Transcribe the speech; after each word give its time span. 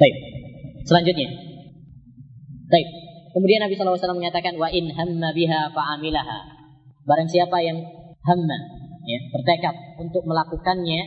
Baik. 0.00 0.14
Selanjutnya. 0.88 1.28
Baik. 2.72 2.88
Kemudian 3.36 3.60
Nabi 3.60 3.76
SAW 3.76 4.16
menyatakan 4.16 4.56
wa 4.56 4.72
in 4.72 4.88
hamma 4.96 5.30
biha 5.36 5.70
fa'amilaha. 5.70 6.40
Barang 7.04 7.28
siapa 7.28 7.60
yang 7.60 7.78
hamma 8.24 8.58
ya, 9.04 9.20
bertekad 9.30 10.00
untuk 10.00 10.24
melakukannya 10.24 11.00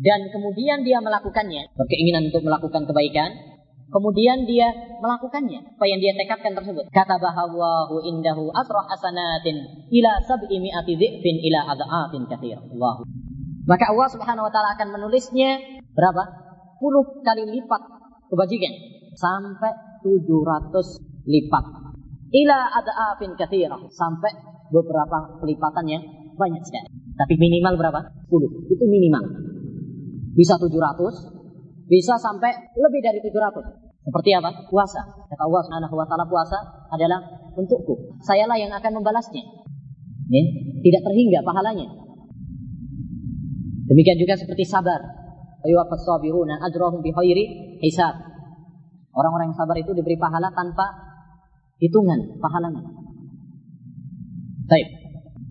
dan 0.00 0.20
kemudian 0.32 0.80
dia 0.80 0.98
melakukannya, 1.04 1.68
berkeinginan 1.76 2.32
untuk 2.32 2.42
melakukan 2.48 2.88
kebaikan, 2.88 3.30
kemudian 3.92 4.48
dia 4.48 4.72
melakukannya 5.02 5.60
apa 5.76 5.84
yang 5.84 5.98
dia 5.98 6.14
tekadkan 6.14 6.54
tersebut 6.54 6.86
kata 6.94 7.18
bahawahu 7.18 7.98
indahu 8.06 8.48
asrah 8.54 8.86
hasanatin 8.86 9.66
ila 9.90 10.12
sab'i 10.24 10.56
mi'ati 10.62 10.94
dhi'fin 10.94 11.36
ila 11.50 11.74
adha'atin 11.74 12.22
kathir 12.30 12.56
Allah 12.56 13.02
maka 13.66 13.84
Allah 13.90 14.08
Subhanahu 14.14 14.46
wa 14.46 14.52
taala 14.54 14.78
akan 14.78 14.88
menulisnya 14.94 15.58
berapa? 15.92 16.22
10 16.80 17.26
kali 17.26 17.44
lipat 17.60 17.82
kebajikan 18.30 18.72
sampai 19.18 19.74
700 20.06 21.26
lipat 21.26 21.64
ila 22.30 22.58
adha'atin 22.78 23.34
kathir 23.34 23.70
sampai 23.90 24.30
beberapa 24.70 25.36
pelipatan 25.42 25.84
yang 25.90 26.02
banyak 26.38 26.62
sekali 26.62 26.88
tapi 27.20 27.36
minimal 27.36 27.76
berapa? 27.76 28.00
10 28.32 28.72
itu 28.72 28.84
minimal 28.88 29.24
bisa 30.32 30.56
700 30.56 31.40
bisa 31.90 32.14
sampai 32.16 32.54
lebih 32.78 33.00
dari 33.02 33.18
700. 33.18 34.06
Seperti 34.06 34.30
apa? 34.32 34.48
Puasa. 34.70 35.02
Kata 35.26 35.42
Allah 35.44 35.62
Subhanahu 35.66 35.94
wa 35.98 36.06
taala 36.06 36.24
puasa 36.24 36.56
adalah 36.88 37.18
untukku. 37.58 38.16
Sayalah 38.22 38.56
yang 38.56 38.72
akan 38.72 39.02
membalasnya. 39.02 39.42
Ya, 40.30 40.42
tidak 40.80 41.02
terhingga 41.10 41.42
pahalanya. 41.42 41.90
Demikian 43.90 44.16
juga 44.22 44.38
seperti 44.38 44.62
sabar. 44.64 45.02
Hisab. 47.80 48.14
Orang-orang 49.10 49.52
yang 49.52 49.58
sabar 49.58 49.76
itu 49.76 49.92
diberi 49.92 50.16
pahala 50.16 50.48
tanpa 50.54 50.86
hitungan 51.80 52.40
pahalanya. 52.40 52.82
Baik. 54.70 54.88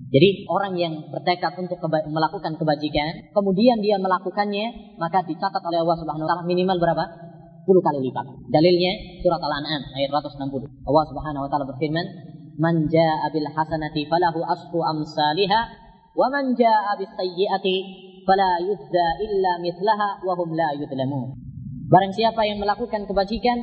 Jadi 0.09 0.49
orang 0.49 0.73
yang 0.73 0.93
bertekad 1.13 1.53
untuk 1.61 1.77
keba 1.77 2.01
melakukan 2.09 2.57
kebajikan, 2.57 3.29
kemudian 3.29 3.77
dia 3.77 4.01
melakukannya, 4.01 4.97
maka 4.97 5.21
dicatat 5.21 5.61
oleh 5.61 5.85
Allah 5.85 5.97
Subhanahu 6.01 6.25
wa 6.25 6.29
taala 6.33 6.49
minimal 6.49 6.81
berapa? 6.81 7.05
10 7.69 7.85
kali 7.85 7.99
lipat. 8.09 8.25
Dalilnya 8.49 9.21
surat 9.21 9.37
Al-An'am 9.37 9.81
ayat 9.93 10.09
160. 10.09 10.65
Allah 10.89 11.03
Subhanahu 11.13 11.45
wa 11.45 11.49
taala 11.53 11.69
berfirman, 11.69 12.05
"Man 12.57 12.89
jaa'a 12.89 13.29
bil 13.29 13.45
hasanati 13.53 14.09
falahu 14.09 14.41
asru 14.49 14.81
amsalha, 14.81 15.61
wa 16.17 16.25
man 16.33 16.57
jaa'a 16.57 16.97
bis 16.97 17.13
sayyi'ati 17.13 17.75
fala 18.29 18.61
yujza 18.61 19.05
illa 19.25 19.57
mithlaha 19.57 20.21
wa 20.21 20.33
hum 20.37 20.53
la 20.53 20.69
yudlamun." 20.77 21.33
Barang 21.89 22.13
siapa 22.13 22.45
yang 22.45 22.61
melakukan 22.61 23.09
kebajikan, 23.09 23.57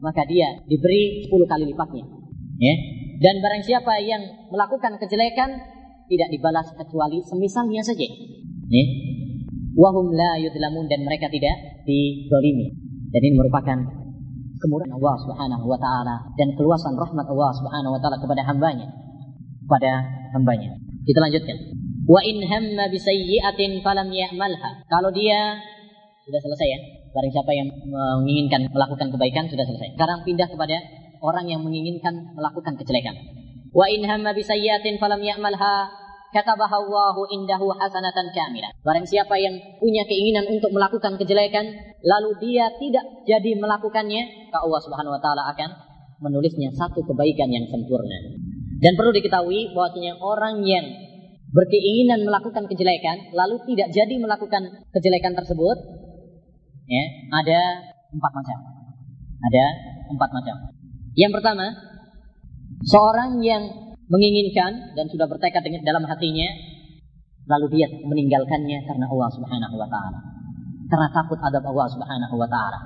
maka 0.00 0.24
dia 0.24 0.64
diberi 0.64 1.28
10 1.28 1.44
kali 1.44 1.68
lipatnya. 1.68 2.08
Ya, 2.56 2.74
dan 3.20 3.44
barang 3.44 3.62
siapa 3.68 4.00
yang 4.00 4.48
melakukan 4.48 4.96
kejelekan 4.96 5.60
tidak 6.08 6.28
dibalas 6.32 6.72
kecuali 6.72 7.20
semisalnya 7.20 7.84
saja. 7.84 8.08
Nih. 8.72 8.88
Wahum 9.76 10.10
la 10.10 10.40
yudlamun 10.40 10.88
dan 10.88 11.04
mereka 11.04 11.28
tidak 11.28 11.84
didolimi. 11.84 12.72
Dan 13.12 13.20
ini 13.22 13.36
merupakan 13.36 13.78
kemurahan 14.60 14.92
Allah 14.96 15.14
Subhanahu 15.24 15.64
wa 15.68 15.78
taala 15.78 16.16
dan 16.36 16.48
keluasan 16.56 16.96
rahmat 16.96 17.26
Allah 17.28 17.50
Subhanahu 17.60 17.92
wa 17.96 18.00
taala 18.00 18.16
kepada 18.18 18.42
hambanya. 18.48 18.88
Kepada 19.68 19.90
hambanya. 20.34 20.74
Kita 21.04 21.20
lanjutkan. 21.20 21.79
Wa 22.10 22.20
in 22.26 22.42
hamma 22.42 22.90
bi 22.90 22.98
sayyi'atin 22.98 23.86
falam 23.86 24.10
ya'malha. 24.10 24.82
Kalau 24.90 25.14
dia 25.14 25.62
sudah 26.26 26.42
selesai 26.42 26.66
ya. 26.66 26.78
Barang 27.14 27.30
siapa 27.30 27.54
yang 27.54 27.70
menginginkan 27.86 28.66
melakukan 28.74 29.14
kebaikan 29.14 29.46
sudah 29.46 29.62
selesai. 29.62 29.94
Sekarang 29.94 30.26
pindah 30.26 30.50
kepada 30.50 30.74
orang 31.22 31.46
yang 31.46 31.62
menginginkan 31.62 32.34
melakukan 32.34 32.74
kejelekan. 32.82 33.14
Wa 33.70 33.86
in 33.86 34.02
hamma 34.02 34.34
bi 34.34 34.42
sayyi'atin 34.42 34.98
falam 34.98 35.22
ya'malha 35.22 35.86
katabaha 36.34 36.82
Allahu 36.82 37.30
indahu 37.30 37.70
hasanatan 37.78 38.34
kamilah. 38.34 38.74
Barang 38.82 39.06
siapa 39.06 39.38
yang 39.38 39.54
punya 39.78 40.02
keinginan 40.10 40.50
untuk 40.50 40.74
melakukan 40.74 41.14
kejelekan 41.14 41.70
lalu 42.02 42.30
dia 42.42 42.74
tidak 42.74 43.06
jadi 43.22 43.54
melakukannya, 43.54 44.50
maka 44.50 44.58
Allah 44.66 44.80
Subhanahu 44.82 45.14
wa 45.14 45.22
taala 45.22 45.46
akan 45.54 45.70
menulisnya 46.26 46.74
satu 46.74 47.06
kebaikan 47.06 47.54
yang 47.54 47.66
sempurna. 47.70 48.18
Dan 48.80 48.98
perlu 48.98 49.14
diketahui 49.14 49.76
bahwasanya 49.76 50.18
orang 50.18 50.64
yang 50.66 51.09
berkeinginan 51.50 52.22
melakukan 52.22 52.64
kejelekan 52.70 53.34
lalu 53.34 53.58
tidak 53.74 53.90
jadi 53.90 54.14
melakukan 54.22 54.86
kejelekan 54.94 55.34
tersebut 55.34 55.76
ya, 56.90 57.04
ada 57.30 57.60
empat 58.10 58.32
macam. 58.34 58.58
Ada 59.40 59.64
empat 60.10 60.30
macam. 60.34 60.56
Yang 61.14 61.32
pertama, 61.38 61.66
seorang 62.84 63.40
yang 63.40 63.62
menginginkan 64.10 64.94
dan 64.98 65.06
sudah 65.06 65.30
bertekad 65.30 65.62
dengan 65.62 65.86
dalam 65.86 66.04
hatinya, 66.06 66.48
lalu 67.46 67.78
dia 67.78 67.86
meninggalkannya 67.86 68.78
karena 68.84 69.06
Allah 69.06 69.30
Subhanahu 69.30 69.74
wa 69.78 69.88
taala. 69.90 70.18
Karena 70.90 71.08
takut 71.14 71.38
adab 71.38 71.62
Allah 71.70 71.86
Subhanahu 71.94 72.34
wa 72.34 72.48
taala. 72.50 72.78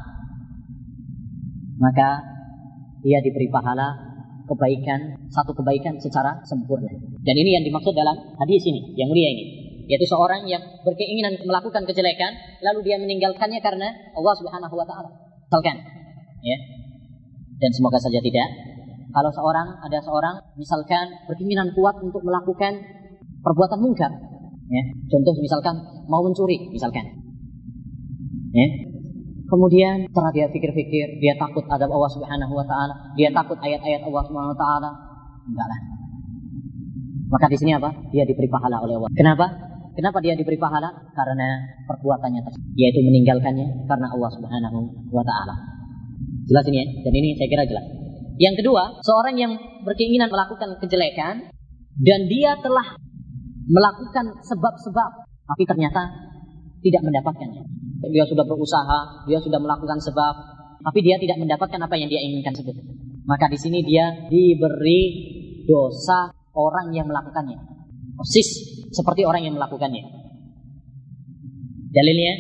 Maka 1.81 2.09
dia 3.03 3.19
diberi 3.25 3.49
pahala 3.49 4.04
kebaikan, 4.45 5.17
satu 5.33 5.57
kebaikan 5.57 5.97
secara 5.97 6.41
sempurna. 6.45 6.91
Dan 7.25 7.35
ini 7.37 7.57
yang 7.57 7.65
dimaksud 7.65 7.97
dalam 7.97 8.17
hadis 8.41 8.63
ini, 8.69 8.93
yang 8.97 9.09
mulia 9.09 9.29
ini. 9.33 9.45
Yaitu 9.85 10.09
seorang 10.09 10.49
yang 10.49 10.61
berkeinginan 10.85 11.37
melakukan 11.45 11.85
kejelekan, 11.85 12.33
lalu 12.65 12.89
dia 12.89 12.97
meninggalkannya 12.97 13.61
karena 13.61 13.89
Allah 14.17 14.35
Subhanahu 14.41 14.75
wa 14.77 14.87
taala. 14.89 15.11
Misalkan, 15.45 15.77
ya, 16.41 16.57
dan 17.61 17.71
semoga 17.73 18.01
saja 18.01 18.21
tidak. 18.21 18.49
Kalau 19.15 19.31
seorang 19.31 19.79
ada 19.85 19.99
seorang 20.03 20.37
misalkan 20.57 21.07
berkeinginan 21.29 21.71
kuat 21.77 22.01
untuk 22.01 22.25
melakukan 22.25 22.81
perbuatan 23.45 23.79
mungkar, 23.81 24.13
ya. 24.73 24.83
Contoh 25.13 25.37
misalkan 25.37 25.77
mau 26.09 26.25
mencuri, 26.25 26.73
misalkan. 26.73 27.05
Ya. 28.55 28.94
Kemudian 29.55 30.11
setelah 30.11 30.35
dia 30.35 30.51
pikir-pikir, 30.51 31.23
dia 31.23 31.39
takut 31.39 31.63
adab 31.71 31.87
Allah 31.87 32.11
Subhanahu 32.11 32.59
wa 32.59 32.67
taala, 32.67 33.15
dia 33.15 33.31
takut 33.31 33.55
ayat-ayat 33.63 34.03
Allah 34.03 34.23
Subhanahu 34.27 34.51
wa 34.51 34.59
taala. 34.59 34.91
Enggak 35.47 35.67
lah. 35.71 35.79
Maka 37.31 37.47
di 37.47 37.57
sini 37.63 37.71
apa? 37.79 37.87
Dia 38.11 38.27
diberi 38.27 38.51
pahala 38.51 38.83
oleh 38.83 38.99
Allah. 38.99 39.15
Kenapa? 39.15 39.47
Kenapa 39.95 40.19
dia 40.19 40.35
diberi 40.35 40.59
pahala? 40.59 40.91
Karena 41.15 41.71
perbuatannya 41.87 42.43
tersebut, 42.43 42.67
yaitu 42.75 42.99
meninggalkannya 43.07 43.87
karena 43.87 44.11
Allah 44.11 44.31
Subhanahu 44.35 44.79
wa 45.15 45.23
taala. 45.23 45.55
Jelas 46.51 46.67
ini 46.75 46.83
ya? 46.83 46.87
Dan 47.07 47.13
ini 47.15 47.29
saya 47.39 47.47
kira 47.47 47.63
jelas. 47.71 47.87
Yang 48.43 48.55
kedua, 48.59 48.83
seorang 49.07 49.39
yang 49.39 49.55
berkeinginan 49.87 50.35
melakukan 50.35 50.83
kejelekan 50.83 51.47
dan 52.03 52.21
dia 52.27 52.59
telah 52.59 52.99
melakukan 53.71 54.35
sebab-sebab 54.51 55.11
tapi 55.47 55.63
ternyata 55.63 56.11
tidak 56.83 57.07
mendapatkannya. 57.07 57.63
Dia 58.11 58.25
sudah 58.29 58.45
berusaha, 58.45 59.25
dia 59.29 59.39
sudah 59.41 59.61
melakukan 59.61 60.01
sebab, 60.01 60.35
tapi 60.85 60.99
dia 61.01 61.17
tidak 61.17 61.41
mendapatkan 61.41 61.81
apa 61.81 61.95
yang 61.97 62.09
dia 62.13 62.21
inginkan 62.21 62.53
sebut. 62.53 62.77
Maka 63.25 63.49
di 63.49 63.57
sini 63.57 63.81
dia 63.81 64.29
diberi 64.29 65.03
dosa 65.65 66.29
orang 66.53 66.93
yang 66.93 67.09
melakukannya. 67.09 67.57
Persis 68.15 68.49
seperti 68.93 69.25
orang 69.25 69.49
yang 69.49 69.57
melakukannya. 69.57 70.05
Dalilnya 71.95 72.33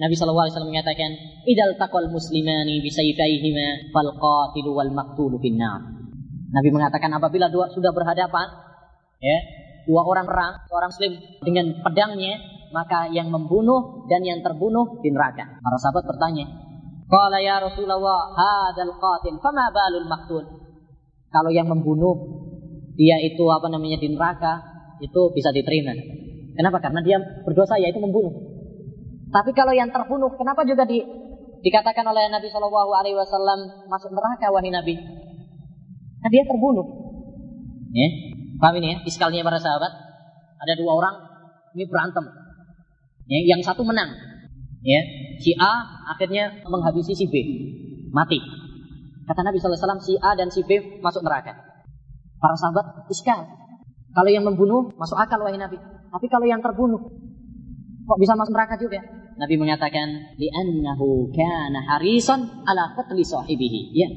Nabi 0.00 0.14
SAW 0.16 0.48
menyatakan, 0.66 1.10
"Idal 1.44 1.76
taqal 1.76 2.08
muslimani 2.08 2.80
bisayfaihima 2.80 3.92
fal 3.92 4.12
qatilu 4.16 4.76
wal 4.76 4.92
maqtulu 4.92 5.36
finnar." 5.40 6.00
Nabi 6.50 6.68
mengatakan 6.74 7.12
apabila 7.14 7.46
dua 7.52 7.70
sudah 7.70 7.94
berhadapan, 7.94 8.46
ya, 9.22 9.38
dua 9.86 10.02
orang 10.02 10.26
perang, 10.26 10.52
seorang 10.66 10.90
muslim 10.90 11.12
dengan 11.44 11.66
pedangnya, 11.84 12.34
maka 12.70 13.10
yang 13.10 13.28
membunuh 13.30 14.06
dan 14.06 14.22
yang 14.22 14.40
terbunuh 14.42 15.02
di 15.02 15.10
neraka. 15.10 15.58
Para 15.58 15.78
sahabat 15.78 16.06
bertanya, 16.06 16.46
"Qala 17.10 17.38
ya 17.42 17.58
Rasulullah, 17.58 18.30
hadzal 18.34 18.94
qatil, 18.96 19.38
fama 19.42 19.70
balul 19.74 20.06
maqtul?" 20.06 20.44
Kalau 21.30 21.50
yang 21.54 21.70
membunuh 21.70 22.14
dia 22.98 23.16
itu 23.22 23.44
apa 23.50 23.70
namanya 23.70 23.98
di 24.02 24.10
neraka, 24.10 24.60
itu 25.00 25.20
bisa 25.32 25.54
diterima. 25.54 25.94
Kenapa? 26.54 26.82
Karena 26.82 27.00
dia 27.00 27.16
berdosa 27.46 27.78
yaitu 27.78 28.02
membunuh. 28.02 28.34
Tapi 29.30 29.54
kalau 29.54 29.70
yang 29.70 29.94
terbunuh, 29.94 30.34
kenapa 30.34 30.66
juga 30.66 30.82
di, 30.82 30.98
dikatakan 31.62 32.02
oleh 32.02 32.26
Nabi 32.28 32.50
Shallallahu 32.50 32.90
Alaihi 32.98 33.14
Wasallam 33.14 33.86
masuk 33.86 34.10
neraka 34.10 34.50
wahai 34.50 34.74
Nabi? 34.74 34.94
Nah, 36.20 36.28
dia 36.28 36.44
terbunuh. 36.44 36.84
Ya, 37.94 38.08
paham 38.60 38.74
ini 38.82 38.86
ya? 38.92 38.96
Iskalnya 39.06 39.46
para 39.46 39.56
sahabat. 39.56 39.90
Ada 40.60 40.76
dua 40.76 40.92
orang 40.98 41.14
ini 41.78 41.86
berantem. 41.86 42.26
Ya, 43.30 43.38
yang 43.54 43.62
satu 43.62 43.86
menang. 43.86 44.10
Ya, 44.82 45.00
si 45.38 45.54
A 45.54 46.02
akhirnya 46.10 46.66
menghabisi 46.66 47.14
si 47.14 47.30
B, 47.30 47.34
mati. 48.10 48.42
Kata 49.30 49.46
Nabi 49.46 49.62
Wasallam 49.62 50.02
si 50.02 50.18
A 50.18 50.34
dan 50.34 50.50
si 50.50 50.66
B 50.66 50.98
masuk 50.98 51.22
neraka. 51.22 51.54
Para 52.42 52.58
sahabat 52.58 53.06
iskal. 53.06 53.46
Kalau 54.10 54.30
yang 54.32 54.42
membunuh 54.42 54.90
masuk 54.98 55.14
akal 55.14 55.38
wahai 55.46 55.60
Nabi. 55.60 55.78
Tapi 56.10 56.26
kalau 56.26 56.42
yang 56.50 56.58
terbunuh 56.58 56.98
kok 58.10 58.18
bisa 58.18 58.34
masuk 58.34 58.50
neraka 58.58 58.74
juga? 58.74 58.98
Nabi 59.38 59.54
mengatakan 59.54 60.34
li'annahu 60.34 61.30
kana 61.30 61.80
harisan 61.94 62.66
ala 62.66 62.98
qatli 62.98 63.22
sahibihi. 63.22 63.80
Ya. 63.94 64.08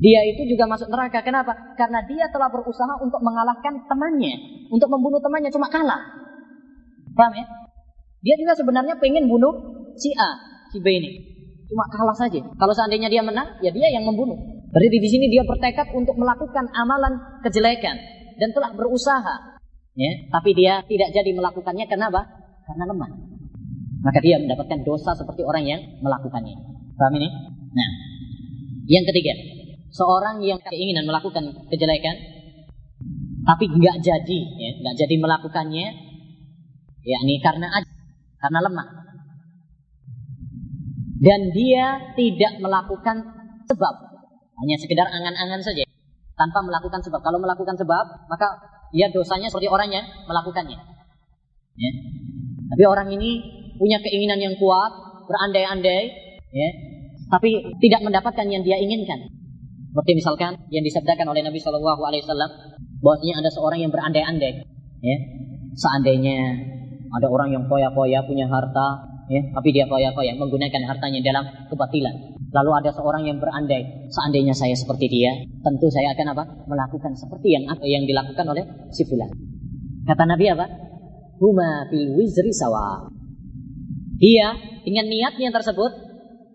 Dia 0.00 0.20
itu 0.32 0.56
juga 0.56 0.64
masuk 0.64 0.88
neraka. 0.88 1.20
Kenapa? 1.20 1.76
Karena 1.76 2.00
dia 2.08 2.32
telah 2.32 2.48
berusaha 2.48 2.96
untuk 3.04 3.20
mengalahkan 3.20 3.84
temannya, 3.84 4.64
untuk 4.72 4.88
membunuh 4.88 5.20
temannya 5.20 5.52
cuma 5.52 5.68
kalah. 5.68 6.00
Paham 7.12 7.36
ya? 7.36 7.44
Dia 8.20 8.34
juga 8.36 8.52
sebenarnya 8.52 9.00
pengen 9.00 9.26
bunuh 9.26 9.52
si 9.96 10.12
A, 10.16 10.30
si 10.72 10.78
B 10.80 10.86
ini. 10.92 11.10
Cuma 11.70 11.86
kalah 11.88 12.16
saja. 12.18 12.40
Kalau 12.42 12.74
seandainya 12.74 13.08
dia 13.08 13.22
menang, 13.24 13.46
ya 13.64 13.70
dia 13.70 13.88
yang 13.88 14.04
membunuh. 14.04 14.36
Berarti 14.70 14.98
di 15.00 15.08
sini 15.08 15.26
dia 15.30 15.42
bertekad 15.46 15.94
untuk 15.94 16.14
melakukan 16.18 16.66
amalan 16.74 17.40
kejelekan 17.46 17.96
dan 18.38 18.48
telah 18.54 18.70
berusaha. 18.74 19.58
Ya, 19.98 20.12
tapi 20.30 20.54
dia 20.54 20.80
tidak 20.86 21.10
jadi 21.10 21.30
melakukannya 21.34 21.86
kenapa? 21.90 22.22
Karena 22.66 22.84
lemah. 22.86 23.10
Maka 24.00 24.18
dia 24.22 24.40
mendapatkan 24.40 24.80
dosa 24.86 25.12
seperti 25.12 25.44
orang 25.44 25.64
yang 25.66 25.80
melakukannya. 26.00 26.56
Paham 26.96 27.14
ini? 27.20 27.28
Nah, 27.74 27.90
yang 28.88 29.04
ketiga, 29.06 29.34
seorang 29.92 30.40
yang 30.40 30.58
keinginan 30.62 31.04
melakukan 31.04 31.44
kejelekan, 31.68 32.16
tapi 33.44 33.64
nggak 33.66 33.96
jadi, 34.00 34.40
ya, 34.56 34.70
nggak 34.80 34.96
jadi 35.04 35.14
melakukannya, 35.20 35.86
yakni 37.04 37.34
karena 37.42 37.68
karena 38.40 38.58
lemah. 38.64 38.88
Dan 41.20 41.52
dia 41.52 42.00
tidak 42.16 42.52
melakukan 42.64 43.16
sebab, 43.68 43.94
hanya 44.64 44.76
sekedar 44.80 45.04
angan-angan 45.04 45.60
saja, 45.60 45.84
tanpa 46.32 46.64
melakukan 46.64 47.04
sebab. 47.04 47.20
Kalau 47.20 47.36
melakukan 47.36 47.76
sebab, 47.76 48.04
maka 48.32 48.48
dia 48.96 49.12
dosanya 49.12 49.52
seperti 49.52 49.68
orang 49.68 49.92
yang 49.92 50.04
melakukannya. 50.24 50.80
Ya. 51.76 51.92
Tapi 52.72 52.82
orang 52.88 53.12
ini 53.12 53.44
punya 53.76 54.00
keinginan 54.00 54.40
yang 54.40 54.56
kuat, 54.56 54.92
berandai-andai, 55.28 56.02
ya, 56.50 56.68
tapi 57.28 57.76
tidak 57.84 58.00
mendapatkan 58.00 58.46
yang 58.48 58.64
dia 58.64 58.80
inginkan. 58.80 59.28
Seperti 59.92 60.12
misalkan 60.16 60.56
yang 60.72 60.84
disabdakan 60.86 61.28
oleh 61.28 61.44
Nabi 61.44 61.60
Shallallahu 61.60 62.00
Alaihi 62.00 62.24
Wasallam, 62.24 62.50
bahwasanya 63.04 63.34
ada 63.44 63.50
seorang 63.52 63.80
yang 63.84 63.92
berandai-andai, 63.92 64.52
ya, 65.04 65.16
seandainya 65.76 66.38
ada 67.10 67.26
orang 67.26 67.50
yang 67.50 67.64
koya-koya 67.66 68.22
punya 68.22 68.46
harta, 68.46 69.06
ya, 69.26 69.42
tapi 69.50 69.74
dia 69.74 69.86
koya-koya 69.90 70.38
menggunakan 70.38 70.82
hartanya 70.86 71.20
dalam 71.22 71.44
kebatilan. 71.66 72.14
Lalu 72.50 72.70
ada 72.82 72.90
seorang 72.90 73.22
yang 73.30 73.38
berandai, 73.38 74.10
seandainya 74.10 74.54
saya 74.54 74.74
seperti 74.74 75.06
dia, 75.06 75.30
tentu 75.62 75.86
saya 75.90 76.14
akan 76.18 76.26
apa? 76.34 76.44
Melakukan 76.66 77.14
seperti 77.14 77.54
yang 77.54 77.66
yang 77.86 78.02
dilakukan 78.06 78.46
oleh 78.46 78.66
si 78.90 79.06
fulan. 79.06 79.30
Kata 80.06 80.26
Nabi 80.26 80.50
apa? 80.50 80.66
Huma 81.38 81.86
fil 81.90 82.14
wizri 82.18 82.50
sawa. 82.50 83.06
Dia 84.18 84.58
dengan 84.82 85.06
niatnya 85.06 85.54
tersebut 85.54 85.92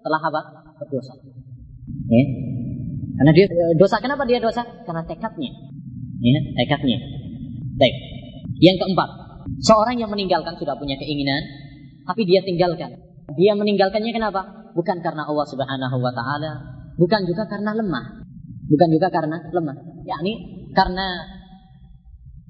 telah 0.04 0.22
apa? 0.22 0.42
Berdosa. 0.84 1.16
Ya. 2.12 2.24
Karena 3.16 3.32
dia 3.32 3.48
dosa 3.80 3.98
kenapa 4.04 4.28
dia 4.28 4.44
dosa? 4.44 4.68
Karena 4.84 5.02
tekadnya. 5.08 5.52
Ya, 6.20 6.40
tekadnya. 6.60 7.00
Baik. 7.80 7.96
Yang 8.60 8.84
keempat, 8.84 9.10
Seorang 9.46 9.96
yang 10.02 10.10
meninggalkan 10.10 10.58
sudah 10.58 10.74
punya 10.78 10.98
keinginan, 10.98 11.42
tapi 12.06 12.26
dia 12.26 12.42
tinggalkan. 12.42 12.98
Dia 13.38 13.54
meninggalkannya 13.58 14.14
kenapa? 14.14 14.42
Bukan 14.74 15.00
karena 15.02 15.26
Allah 15.26 15.46
Subhanahu 15.48 15.98
wa 16.02 16.14
taala, 16.14 16.52
bukan 16.98 17.22
juga 17.26 17.46
karena 17.50 17.74
lemah. 17.74 18.26
Bukan 18.66 18.90
juga 18.90 19.08
karena 19.14 19.38
lemah. 19.54 19.78
Yakni 20.06 20.34
karena 20.74 21.06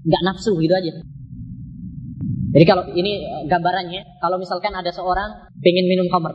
nggak 0.06 0.22
nafsu 0.24 0.56
gitu 0.60 0.74
aja. 0.74 0.94
Jadi 2.56 2.64
kalau 2.64 2.88
ini 2.96 3.20
eh, 3.20 3.44
gambarannya, 3.52 4.02
kalau 4.24 4.40
misalkan 4.40 4.72
ada 4.72 4.88
seorang 4.88 5.52
pengen 5.60 5.86
minum 5.92 6.08
khamr, 6.08 6.32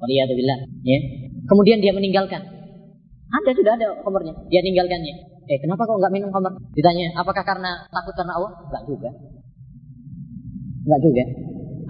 waliyadzubillah, 0.00 0.58
ya. 0.80 0.98
Kemudian 1.44 1.84
dia 1.84 1.92
meninggalkan. 1.92 2.40
Ada 3.26 3.50
sudah 3.52 3.72
ada 3.76 3.88
khamrnya, 4.00 4.32
dia 4.48 4.64
tinggalkannya. 4.64 5.14
Eh, 5.46 5.58
kenapa 5.60 5.84
kok 5.84 6.00
nggak 6.00 6.14
minum 6.14 6.32
khamr? 6.32 6.56
Ditanya, 6.72 7.20
apakah 7.20 7.44
karena 7.44 7.84
takut 7.92 8.16
karena 8.16 8.32
Allah? 8.32 8.52
Enggak 8.64 8.82
juga. 8.88 9.10
Enggak 10.86 11.00
juga. 11.02 11.24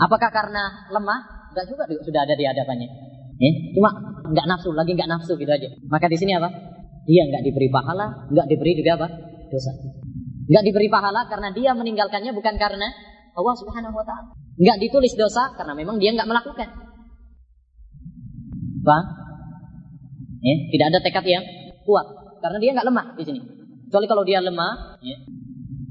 Apakah 0.00 0.31
karena 0.32 0.88
lemah? 0.88 1.20
Enggak 1.52 1.66
juga 1.69 1.84
sudah 2.00 2.20
ada 2.25 2.32
di 2.32 2.44
hadapannya. 2.48 2.88
Eh, 3.37 3.54
cuma 3.76 3.93
enggak 4.25 4.48
nafsu, 4.48 4.72
lagi 4.72 4.96
enggak 4.96 5.12
nafsu 5.12 5.37
gitu 5.37 5.52
aja. 5.52 5.69
Maka 5.93 6.08
di 6.08 6.16
sini 6.16 6.32
apa? 6.32 6.48
Dia 7.04 7.28
enggak 7.28 7.44
diberi 7.44 7.69
pahala, 7.69 8.25
enggak 8.32 8.48
diberi 8.48 8.72
juga 8.72 8.96
apa? 8.96 9.08
Dosa. 9.52 9.72
Enggak 10.48 10.64
diberi 10.64 10.88
pahala 10.88 11.28
karena 11.28 11.52
dia 11.52 11.76
meninggalkannya 11.76 12.32
bukan 12.32 12.56
karena 12.56 12.88
Allah 13.37 13.54
Subhanahu 13.60 13.93
wa 13.93 14.04
taala. 14.08 14.32
Enggak 14.56 14.81
ditulis 14.81 15.12
dosa 15.12 15.52
karena 15.60 15.76
memang 15.76 16.00
dia 16.00 16.16
enggak 16.16 16.28
melakukan. 16.32 16.69
Bang? 18.81 19.04
Eh, 20.40 20.58
tidak 20.72 20.87
ada 20.96 20.98
tekad 21.04 21.25
yang 21.28 21.44
kuat 21.84 22.06
karena 22.40 22.56
dia 22.56 22.70
enggak 22.72 22.88
lemah 22.88 23.06
di 23.20 23.25
sini. 23.28 23.40
Kecuali 23.87 24.06
kalau 24.08 24.25
dia 24.26 24.43
lemah, 24.43 24.98
ya, 24.98 25.14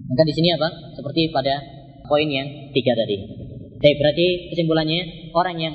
maka 0.10 0.24
di 0.28 0.34
sini 0.36 0.52
apa? 0.52 0.68
Seperti 1.00 1.32
pada 1.32 1.54
poin 2.08 2.28
yang 2.30 2.72
tiga 2.72 2.94
tadi. 2.94 3.18
Jadi 3.82 3.94
berarti 4.02 4.26
kesimpulannya 4.54 5.02
orang 5.36 5.58
yang 5.60 5.74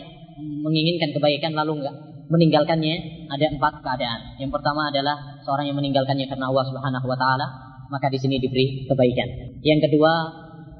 menginginkan 0.65 1.13
kebaikan 1.15 1.53
lalu 1.55 1.85
enggak 1.85 1.97
meninggalkannya 2.31 3.27
ada 3.27 3.47
empat 3.51 3.83
keadaan. 3.83 4.21
Yang 4.39 4.51
pertama 4.55 4.89
adalah 4.89 5.19
seorang 5.43 5.67
yang 5.67 5.77
meninggalkannya 5.77 6.31
karena 6.31 6.47
Allah 6.47 6.65
Subhanahu 6.71 7.07
wa 7.07 7.19
taala, 7.19 7.47
maka 7.91 8.07
di 8.07 8.19
sini 8.23 8.39
diberi 8.39 8.87
kebaikan. 8.87 9.59
Yang 9.67 9.91
kedua, 9.91 10.13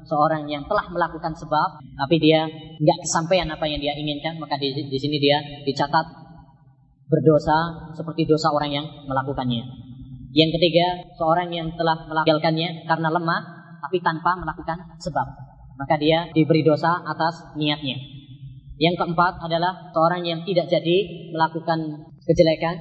seorang 0.07 0.47
yang 0.47 0.63
telah 0.65 0.87
melakukan 0.89 1.35
sebab 1.35 1.83
tapi 1.83 2.15
dia 2.23 2.47
enggak 2.79 2.97
kesampaian 3.03 3.47
apa 3.51 3.67
yang 3.67 3.83
dia 3.83 3.93
inginkan, 3.99 4.39
maka 4.39 4.55
di, 4.57 4.71
di 4.73 4.97
sini 4.97 5.19
dia 5.19 5.43
dicatat 5.67 6.07
berdosa 7.11 7.91
seperti 7.91 8.23
dosa 8.23 8.47
orang 8.55 8.71
yang 8.71 8.87
melakukannya. 9.05 9.91
Yang 10.31 10.55
ketiga, 10.55 11.11
seorang 11.19 11.51
yang 11.51 11.67
telah 11.75 12.07
melakukannya 12.07 12.87
karena 12.87 13.09
lemah 13.11 13.60
tapi 13.81 13.97
tanpa 13.99 14.37
melakukan 14.37 14.77
sebab. 15.01 15.27
Maka 15.75 15.97
dia 15.97 16.29
diberi 16.31 16.61
dosa 16.61 17.01
atas 17.01 17.57
niatnya. 17.57 17.97
Yang 18.77 19.01
keempat 19.01 19.41
adalah 19.41 19.93
seorang 19.93 20.21
yang 20.25 20.41
tidak 20.45 20.69
jadi 20.69 21.29
melakukan 21.33 22.05
kejelekan 22.25 22.77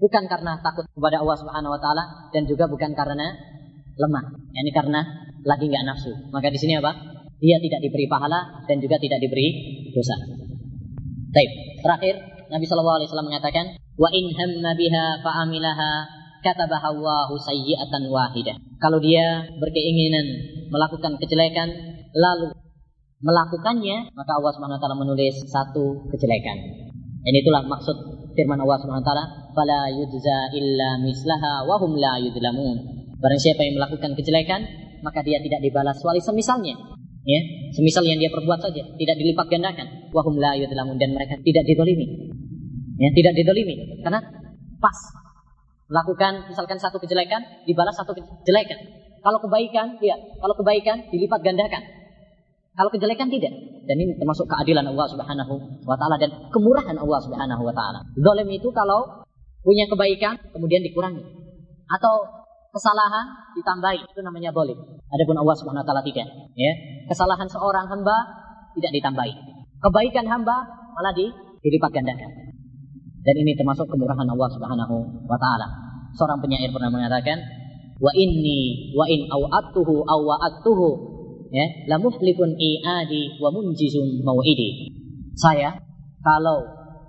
bukan 0.00 0.24
karena 0.28 0.60
takut 0.60 0.84
kepada 0.92 1.20
Allah 1.20 1.36
Subhanahu 1.36 1.72
wa 1.72 1.80
taala 1.80 2.04
dan 2.32 2.44
juga 2.44 2.68
bukan 2.68 2.92
karena 2.92 3.32
lemah. 3.96 4.24
Ini 4.52 4.70
karena 4.72 5.00
lagi 5.44 5.64
nggak 5.68 5.84
nafsu. 5.84 6.12
Maka 6.32 6.48
di 6.52 6.58
sini 6.60 6.76
apa? 6.76 6.92
Dia 7.40 7.60
tidak 7.60 7.80
diberi 7.84 8.08
pahala 8.08 8.64
dan 8.64 8.80
juga 8.80 8.96
tidak 8.96 9.20
diberi 9.20 9.48
dosa. 9.92 10.16
Baik, 11.34 11.50
terakhir 11.82 12.14
Nabi 12.48 12.64
Shallallahu 12.64 12.96
alaihi 13.02 13.08
wasallam 13.10 13.28
mengatakan, 13.28 13.64
"Wa 13.98 14.08
in 14.14 14.32
hamma 14.32 14.72
biha 14.78 15.04
fa 15.20 15.44
amilaha 15.44 16.23
katabaha 16.44 16.92
Allahu 16.92 17.40
sayyi'atan 17.40 18.12
wahidah." 18.12 18.60
Kalau 18.76 19.00
dia 19.00 19.48
berkeinginan 19.56 20.26
melakukan 20.68 21.16
kejelekan 21.16 21.72
lalu 22.12 22.52
melakukannya, 23.24 24.12
maka 24.12 24.32
Allah 24.36 24.52
Subhanahu 24.52 24.76
wa 24.76 24.82
taala 24.84 24.96
menulis 25.00 25.34
satu 25.48 26.04
kejelekan. 26.12 26.56
Dan 27.24 27.32
itulah 27.40 27.64
maksud 27.64 27.96
firman 28.36 28.60
Allah 28.60 28.76
Subhanahu 28.84 29.00
wa 29.00 29.08
taala, 29.08 29.24
"Fala 29.56 29.88
yujza 29.88 30.52
illa 30.52 31.00
mislaha 31.00 31.64
wa 31.64 31.80
hum 31.80 31.96
la 31.96 32.20
yudlamun." 32.20 32.76
Barang 33.16 33.40
siapa 33.40 33.64
yang 33.64 33.80
melakukan 33.80 34.12
kejelekan, 34.12 34.60
maka 35.00 35.24
dia 35.24 35.40
tidak 35.40 35.64
dibalas 35.64 35.96
wali 36.04 36.20
semisalnya. 36.20 36.76
Ya, 37.24 37.40
semisal 37.72 38.04
yang 38.04 38.20
dia 38.20 38.28
perbuat 38.28 38.60
saja, 38.60 38.84
tidak 38.84 39.16
dilipat 39.16 39.48
gandakan. 39.48 40.12
Wa 40.12 40.20
hum 40.20 40.36
la 40.36 40.52
yudlamun 40.60 41.00
dan 41.00 41.16
mereka 41.16 41.40
tidak 41.40 41.64
didolimi. 41.64 42.04
Ya, 43.00 43.08
tidak 43.16 43.32
didolimi 43.32 44.04
karena 44.04 44.20
pas 44.78 45.23
melakukan 45.94 46.50
misalkan 46.50 46.74
satu 46.74 46.98
kejelekan 46.98 47.38
dibalas 47.70 47.94
satu 47.94 48.10
kejelekan. 48.18 48.78
Kalau 49.22 49.38
kebaikan, 49.38 49.94
ya, 50.02 50.18
kalau 50.42 50.54
kebaikan 50.58 51.06
dilipat 51.14 51.40
gandakan. 51.46 51.82
Kalau 52.74 52.90
kejelekan 52.90 53.30
tidak. 53.30 53.54
Dan 53.86 53.96
ini 54.02 54.18
termasuk 54.18 54.50
keadilan 54.50 54.82
Allah 54.90 55.06
Subhanahu 55.06 55.54
wa 55.86 55.94
taala 55.94 56.18
dan 56.18 56.50
kemurahan 56.50 56.98
Allah 56.98 57.20
Subhanahu 57.22 57.62
wa 57.62 57.70
taala. 57.70 58.02
Zalim 58.18 58.50
itu 58.50 58.66
kalau 58.74 59.22
punya 59.62 59.86
kebaikan 59.86 60.34
kemudian 60.50 60.82
dikurangi 60.82 61.22
atau 61.86 62.14
kesalahan 62.74 63.54
ditambahi 63.54 64.02
itu 64.02 64.20
namanya 64.26 64.50
zalim. 64.50 64.76
Adapun 65.14 65.36
Allah 65.38 65.56
Subhanahu 65.62 65.86
wa 65.86 65.88
taala 65.88 66.02
tidak, 66.02 66.26
ya. 66.58 66.72
Kesalahan 67.06 67.46
seorang 67.46 67.86
hamba 67.86 68.16
tidak 68.74 68.90
ditambahi. 68.98 69.32
Kebaikan 69.78 70.26
hamba 70.26 70.66
malah 70.98 71.14
di, 71.14 71.30
dilipat 71.62 71.90
gandakan. 71.94 72.30
Dan 73.24 73.34
ini 73.40 73.56
termasuk 73.56 73.86
kemurahan 73.86 74.26
Allah 74.26 74.48
Subhanahu 74.50 74.96
wa 75.30 75.38
taala. 75.38 75.83
Seorang 76.14 76.38
penyair 76.38 76.70
pernah 76.70 76.90
mengatakan, 76.90 77.38
"Wa 77.98 78.10
inni 78.14 78.92
wa 78.94 79.06
in 79.10 79.26
aw'atuhu 79.26 80.06
aw 80.06 80.18
wa'atuhu 80.22 80.88
ya, 81.50 81.66
la 81.90 81.96
muhlifun 81.98 82.54
i'adi 82.54 83.42
wa 83.42 83.50
munjizun 83.50 84.22
mau'idi." 84.22 84.94
Saya 85.34 85.74
kalau 86.22 86.62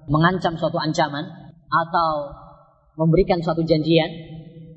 mengancam 0.10 0.58
suatu 0.58 0.82
ancaman 0.82 1.26
atau 1.70 2.12
memberikan 2.98 3.42
suatu 3.42 3.62
janjian, 3.62 4.10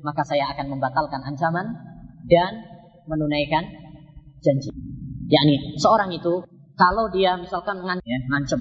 maka 0.05 0.21
saya 0.25 0.49
akan 0.53 0.77
membatalkan 0.77 1.21
ancaman 1.25 1.65
dan 2.29 2.51
menunaikan 3.09 3.65
janji. 4.41 4.69
Yakni 5.29 5.77
seorang 5.77 6.09
itu 6.13 6.45
Kalau 6.79 7.11
dia 7.11 7.35
misalkan 7.35 7.75
ngan 7.83 7.99
ya, 8.07 8.19
ngancem, 8.31 8.55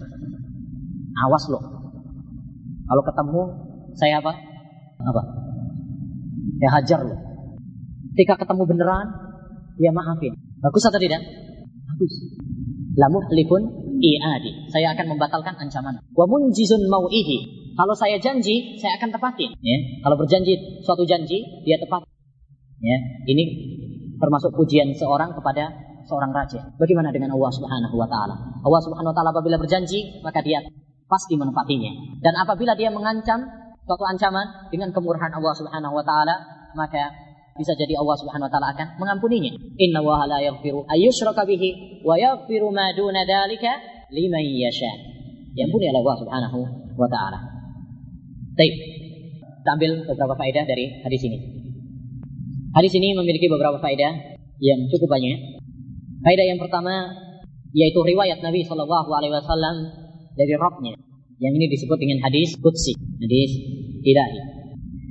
awas 1.23 1.45
loh. 1.47 1.63
Kalau 2.91 3.03
ketemu 3.07 3.43
saya 3.95 4.19
apa? 4.19 4.35
Apa? 4.99 5.23
Ya 6.59 6.69
hajar 6.75 7.01
loh. 7.07 7.19
Ketika 8.15 8.35
ketemu 8.43 8.63
beneran, 8.67 9.07
dia 9.79 9.95
maafin. 9.95 10.35
Bagus 10.59 10.83
atau 10.91 10.99
tidak? 10.99 11.23
Bagus. 11.95 12.13
Lamu 12.99 13.23
likun 13.31 13.63
i'adi. 14.03 14.75
Saya 14.75 14.95
akan 14.99 15.15
membatalkan 15.15 15.55
ancaman. 15.55 16.03
Wa 16.15 16.27
munjizun 16.27 16.83
mau'idi. 16.91 17.71
Kalau 17.79 17.95
saya 17.95 18.19
janji, 18.19 18.75
saya 18.83 18.99
akan 18.99 19.15
tepatin. 19.15 19.55
Ya. 19.63 19.79
Kalau 20.03 20.19
berjanji 20.19 20.83
suatu 20.83 21.07
janji, 21.07 21.63
dia 21.63 21.79
tepat. 21.79 22.03
Ya. 22.83 22.99
Ini 23.23 23.45
termasuk 24.19 24.51
pujian 24.59 24.91
seorang 24.99 25.31
kepada 25.39 25.71
seorang 26.11 26.35
raja. 26.35 26.75
Bagaimana 26.75 27.15
dengan 27.15 27.39
Allah 27.39 27.55
Subhanahu 27.55 27.95
wa 27.95 28.09
taala? 28.11 28.35
Allah 28.67 28.81
Subhanahu 28.83 29.15
wa 29.15 29.17
taala 29.17 29.31
apabila 29.31 29.63
berjanji, 29.63 30.19
maka 30.27 30.43
dia 30.43 30.59
pasti 31.07 31.39
menepatinya. 31.39 32.19
Dan 32.19 32.35
apabila 32.35 32.75
dia 32.75 32.91
mengancam 32.91 33.47
suatu 33.89 34.05
ancaman 34.05 34.69
dengan 34.69 34.93
kemurahan 34.93 35.33
Allah 35.33 35.55
Subhanahu 35.57 35.97
wa 35.97 36.05
taala, 36.05 36.37
maka 36.77 37.09
bisa 37.57 37.73
jadi 37.73 37.97
Allah 37.97 38.17
Subhanahu 38.21 38.47
wa 38.47 38.53
taala 38.53 38.69
akan 38.77 39.01
mengampuninya. 39.01 39.49
Inna 39.81 40.05
wa 40.05 40.29
la 40.29 40.45
yaghfiru 40.45 40.85
ayyushraka 40.85 41.49
bihi 41.49 42.05
wa 42.05 42.15
yaghfiru 42.21 42.69
ma 42.69 42.93
duna 42.93 43.25
dzalika 43.25 43.81
liman 44.13 44.45
yasha. 44.45 44.93
Diampuni 45.57 45.89
oleh 45.89 46.01
Allah 46.05 46.17
Subhanahu 46.21 46.59
wa 47.01 47.09
taala. 47.09 47.39
Baik. 48.55 48.75
Kita 49.65 49.71
ambil 49.75 49.91
beberapa 50.05 50.35
faedah 50.37 50.65
dari 50.69 51.01
hadis 51.03 51.23
ini. 51.25 51.39
Hadis 52.77 52.93
ini 52.95 53.17
memiliki 53.17 53.49
beberapa 53.49 53.81
faedah 53.81 54.13
yang 54.61 54.81
cukup 54.93 55.17
banyak. 55.17 55.59
Faedah 56.23 56.45
yang 56.45 56.61
pertama 56.61 57.09
yaitu 57.73 58.01
riwayat 58.01 58.45
Nabi 58.45 58.65
Shallallahu 58.65 59.11
alaihi 59.17 59.33
wasallam 59.33 59.77
dari 60.37 60.55
Rabbnya. 60.55 60.95
Yang 61.39 61.53
ini 61.55 61.67
disebut 61.71 61.99
dengan 62.03 62.19
hadis 62.27 62.59
qudsi, 62.59 62.99
hadis 62.99 63.51
ilahi. 64.03 64.39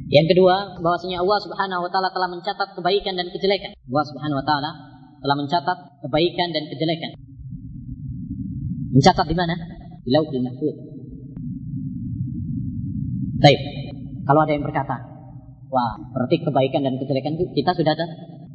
Yang 0.08 0.36
kedua, 0.36 0.79
bahwasanya 0.79 1.20
Allah 1.20 1.39
Subhanahu 1.44 1.84
wa 1.84 1.91
taala 1.91 2.10
telah 2.15 2.29
mencatat 2.32 2.67
kebaikan 2.79 3.13
dan 3.20 3.27
kejelekan. 3.27 3.72
Allah 3.75 4.06
Subhanahu 4.08 4.39
wa 4.39 4.46
taala 4.48 4.72
telah 5.20 5.36
mencatat 5.36 5.77
kebaikan 6.08 6.48
dan 6.56 6.63
kejelekan. 6.72 7.12
Mencatat 8.96 9.25
di 9.27 9.36
mana? 9.36 9.56
Di 10.08 10.10
Lauhul 10.15 10.39
Mahfuz. 10.48 10.75
Baik. 13.44 13.60
Kalau 14.24 14.39
ada 14.44 14.51
yang 14.56 14.63
berkata, 14.63 14.96
wah, 15.67 15.94
berarti 16.15 16.39
kebaikan 16.39 16.82
dan 16.88 16.96
kejelekan 16.96 17.36
itu 17.36 17.46
kita 17.51 17.72
sudah 17.75 17.91
ada, 17.91 18.06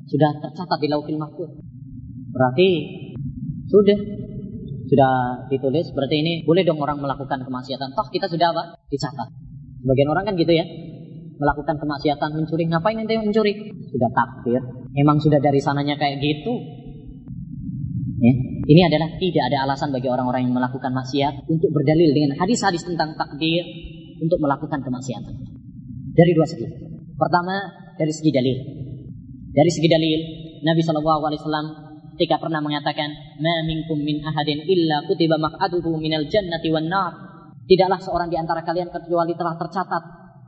sudah 0.08 0.30
tercatat 0.40 0.78
di 0.80 0.88
Lauhul 0.88 1.20
Mahfuz. 1.20 1.52
Berarti 2.32 2.68
sudah 3.68 3.98
sudah 4.92 5.12
ditulis 5.48 5.88
berarti 5.96 6.16
ini 6.20 6.32
boleh 6.44 6.68
dong 6.68 6.76
orang 6.76 7.00
melakukan 7.00 7.40
kemaksiatan 7.40 7.96
toh 7.96 8.06
kita 8.12 8.28
sudah 8.28 8.52
apa 8.52 8.76
dicatat 8.92 9.28
sebagian 9.82 10.08
orang 10.08 10.24
kan 10.30 10.34
gitu 10.38 10.52
ya. 10.54 10.64
Melakukan 11.42 11.74
kemaksiatan 11.76 12.30
mencuri. 12.38 12.64
Ngapain 12.70 12.96
ente 13.02 13.18
mencuri? 13.18 13.52
Sudah 13.90 14.10
takdir. 14.14 14.62
Emang 14.94 15.18
sudah 15.18 15.42
dari 15.42 15.58
sananya 15.58 15.98
kayak 15.98 16.22
gitu? 16.22 16.54
Ya. 18.22 18.34
ini 18.70 18.86
adalah 18.86 19.18
tidak 19.18 19.44
ada 19.50 19.66
alasan 19.66 19.90
bagi 19.90 20.06
orang-orang 20.06 20.46
yang 20.46 20.54
melakukan 20.54 20.94
maksiat 20.94 21.50
untuk 21.50 21.74
berdalil 21.74 22.06
dengan 22.14 22.38
hadis-hadis 22.38 22.86
tentang 22.86 23.18
takdir 23.18 23.66
untuk 24.22 24.38
melakukan 24.38 24.78
kemaksiatan. 24.78 25.34
Dari 26.14 26.30
dua 26.30 26.46
segi. 26.46 26.70
Pertama 27.18 27.58
dari 27.98 28.14
segi 28.14 28.30
dalil. 28.30 28.56
Dari 29.50 29.70
segi 29.74 29.88
dalil 29.90 30.18
Nabi 30.62 30.80
Shallallahu 30.86 31.22
Alaihi 31.26 31.40
Wasallam 31.42 31.66
ketika 32.14 32.38
pernah 32.38 32.62
mengatakan 32.62 33.10
ma 33.42 33.54
minkum 33.66 33.98
min 33.98 34.22
ahadin 34.22 34.62
illa 34.70 35.02
kutiba 35.10 35.34
maq'aduhu 35.42 35.98
minal 35.98 36.22
jannati 36.30 36.70
wan 36.70 36.86
nar 36.86 37.31
tidaklah 37.73 37.97
seorang 37.97 38.29
di 38.29 38.37
antara 38.37 38.61
kalian 38.61 38.93
kecuali 38.93 39.33
telah 39.33 39.57
tercatat 39.57 40.02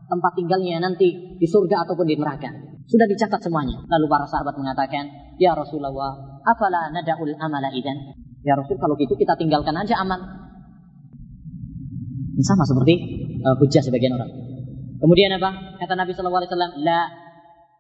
tempat 0.05 0.33
tinggalnya 0.37 0.77
nanti 0.85 1.41
di 1.41 1.47
surga 1.49 1.89
ataupun 1.89 2.05
di 2.05 2.21
neraka. 2.21 2.53
Sudah 2.85 3.09
dicatat 3.09 3.41
semuanya. 3.41 3.81
Lalu 3.89 4.07
para 4.13 4.29
sahabat 4.29 4.53
mengatakan, 4.61 5.09
Ya 5.41 5.57
Rasulullah, 5.57 6.45
afala 6.45 6.93
nada'ul 6.93 7.33
amala 7.41 7.73
idan? 7.73 7.97
Ya 8.45 8.53
Rasul, 8.61 8.77
kalau 8.77 8.93
gitu 9.01 9.17
kita 9.17 9.33
tinggalkan 9.41 9.73
aja 9.73 10.05
amal. 10.05 10.21
Ini 12.37 12.45
sama 12.45 12.69
seperti 12.69 12.95
uh, 13.41 13.57
hujah 13.57 13.81
sebagian 13.81 14.13
orang. 14.21 14.29
Kemudian 15.01 15.33
apa? 15.41 15.81
Kata 15.81 15.97
Nabi 15.97 16.13
SAW, 16.13 16.45
La 16.85 17.09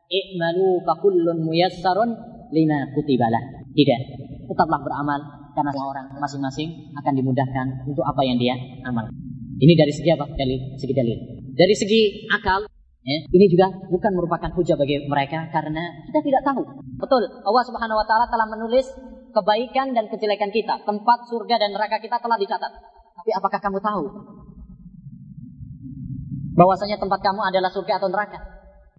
i'malu 0.09 0.81
fakullun 0.89 1.45
muyassarun 1.45 2.11
lima 2.49 2.89
kutibalah. 2.97 3.69
Tidak. 3.77 4.01
Tetaplah 4.49 4.81
beramal 4.81 5.21
karena 5.53 5.71
semua 5.71 5.89
orang 5.93 6.07
masing-masing 6.17 6.69
akan 6.97 7.13
dimudahkan 7.13 7.67
untuk 7.85 8.05
apa 8.09 8.25
yang 8.25 8.41
dia 8.41 8.57
amal. 8.89 9.05
Ini 9.54 9.73
dari 9.78 9.92
segi 9.94 10.11
apa? 10.11 10.26
Dari 10.34 10.56
segi 10.78 10.94
dalil. 10.94 11.18
Dari 11.54 11.75
segi 11.78 12.26
akal, 12.26 12.66
ya, 13.06 13.18
ini 13.30 13.46
juga 13.46 13.70
bukan 13.87 14.12
merupakan 14.18 14.50
hujah 14.50 14.75
bagi 14.75 15.06
mereka 15.06 15.46
karena 15.54 15.82
kita 16.11 16.20
tidak 16.26 16.42
tahu. 16.42 16.62
Betul, 16.99 17.23
Allah 17.46 17.64
Subhanahu 17.66 17.99
wa 17.99 18.06
taala 18.06 18.26
telah 18.26 18.46
menulis 18.50 18.87
kebaikan 19.30 19.94
dan 19.94 20.11
kejelekan 20.11 20.50
kita, 20.50 20.82
tempat 20.82 21.18
surga 21.30 21.58
dan 21.62 21.70
neraka 21.70 22.02
kita 22.02 22.18
telah 22.18 22.38
dicatat. 22.38 22.73
Tapi 23.14 23.30
apakah 23.30 23.58
kamu 23.62 23.78
tahu 23.78 24.04
bahwasanya 26.54 26.99
tempat 26.99 27.23
kamu 27.23 27.40
adalah 27.46 27.70
surga 27.70 28.02
atau 28.02 28.11
neraka? 28.11 28.38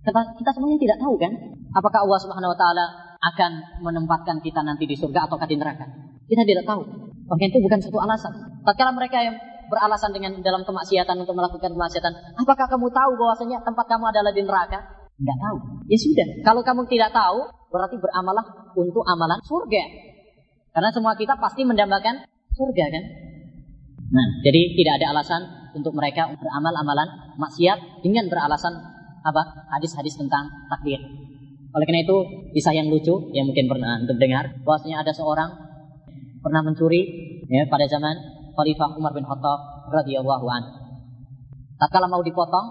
Kita, 0.05 0.21
kita 0.39 0.51
semuanya 0.55 0.79
tidak 0.79 0.97
tahu 1.03 1.15
kan? 1.19 1.33
Apakah 1.75 1.99
Allah 2.07 2.19
Subhanahu 2.23 2.53
wa 2.55 2.59
taala 2.59 2.85
akan 3.19 3.51
menempatkan 3.83 4.39
kita 4.39 4.63
nanti 4.63 4.87
di 4.87 4.95
surga 4.95 5.27
atau 5.27 5.35
di 5.43 5.59
neraka? 5.59 5.83
Kita 6.29 6.47
tidak 6.47 6.63
tahu. 6.63 6.81
Maka 7.25 7.43
itu 7.49 7.57
bukan 7.57 7.79
satu 7.81 7.97
alasan. 7.99 8.33
Tatkala 8.61 8.93
mereka 8.93 9.17
yang 9.17 9.35
beralasan 9.71 10.11
dengan 10.15 10.37
dalam 10.41 10.63
kemaksiatan 10.63 11.15
untuk 11.17 11.35
melakukan 11.35 11.71
kemaksiatan. 11.71 12.13
Apakah 12.39 12.65
kamu 12.69 12.87
tahu 12.91 13.11
bahwasanya 13.17 13.61
tempat 13.65 13.85
kamu 13.89 14.05
adalah 14.09 14.31
di 14.31 14.41
neraka? 14.41 14.79
Enggak 15.15 15.37
tahu. 15.39 15.57
Ya 15.87 15.97
sudah. 15.97 16.27
Kalau 16.43 16.61
kamu 16.61 16.81
tidak 16.91 17.11
tahu, 17.15 17.47
berarti 17.71 17.95
beramalah 17.99 18.45
untuk 18.75 19.03
amalan 19.07 19.39
surga. 19.43 19.83
Karena 20.75 20.89
semua 20.91 21.15
kita 21.15 21.39
pasti 21.39 21.63
mendambakan 21.63 22.27
surga 22.51 22.85
kan? 22.91 23.03
Nah, 24.05 24.27
jadi 24.43 24.61
tidak 24.75 24.93
ada 25.01 25.07
alasan 25.15 25.41
untuk 25.75 25.95
mereka 25.95 26.29
beramal 26.35 26.73
amalan 26.75 27.07
maksiat 27.39 28.03
dengan 28.03 28.27
beralasan 28.27 28.75
apa? 29.25 29.41
Hadis-hadis 29.75 30.19
tentang 30.19 30.51
takdir. 30.67 30.99
Oleh 31.75 31.83
karena 31.83 32.07
itu, 32.07 32.17
kisah 32.55 32.71
yang 32.71 32.87
lucu 32.87 33.31
yang 33.35 33.51
mungkin 33.51 33.67
pernah 33.67 33.99
untuk 33.99 34.15
dengar, 34.15 34.47
bahwasanya 34.63 35.03
ada 35.03 35.11
seorang 35.11 35.51
pernah 36.39 36.61
mencuri 36.63 37.01
ya 37.49 37.67
pada 37.67 37.89
zaman 37.89 38.15
Khalifah 38.55 38.95
Umar 38.95 39.11
bin 39.11 39.27
Khattab 39.27 39.59
radhiyallahu 39.91 40.45
an. 40.47 40.63
Tatkala 41.75 42.07
mau 42.07 42.23
dipotong, 42.23 42.67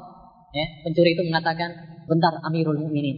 ya, 0.56 0.66
pencuri 0.80 1.12
itu 1.12 1.22
mengatakan, 1.28 1.70
"Bentar 2.08 2.40
Amirul 2.48 2.80
Mukminin. 2.80 3.16